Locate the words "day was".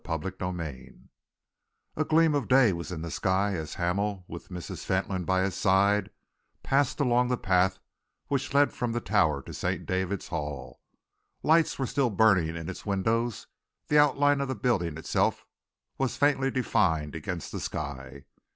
2.47-2.91